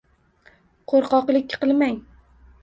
[0.93, 2.01] Qo‘rqoqlik qilmang...